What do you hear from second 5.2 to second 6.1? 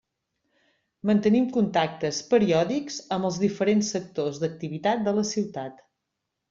la ciutat.